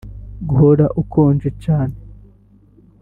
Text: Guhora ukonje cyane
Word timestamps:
Guhora 0.49 0.85
ukonje 1.01 1.49
cyane 1.63 1.95